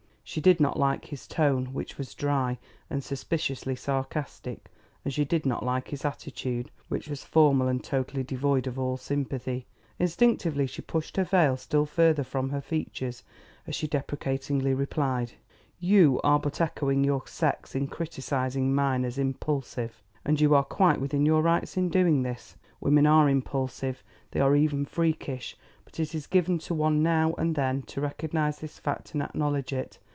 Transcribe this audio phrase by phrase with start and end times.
[0.23, 2.57] She did not like his tone which was dry
[2.89, 4.71] and suspiciously sarcastic,
[5.03, 8.95] and she did not like his attitude which was formal and totally devoid of all
[8.95, 9.65] sympathy.
[9.99, 13.23] Instinctively she pushed her veil still further from her features
[13.67, 15.33] as she deprecatingly replied:
[15.81, 20.01] "You are but echoing your sex in criticising mine as impulsive.
[20.23, 22.55] And you are quite within your rights in doing this.
[22.79, 25.57] Women are impulsive; they are even freakish.
[25.83, 29.73] But it is given to one now and then to recognise this fact and acknowledge
[29.73, 29.99] it.